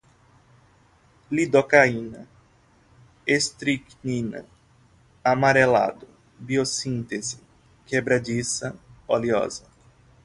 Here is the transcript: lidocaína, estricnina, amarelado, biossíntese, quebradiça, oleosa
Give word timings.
lidocaína, 1.29 2.25
estricnina, 3.27 4.43
amarelado, 5.23 6.07
biossíntese, 6.39 7.37
quebradiça, 7.85 8.75
oleosa 9.07 9.67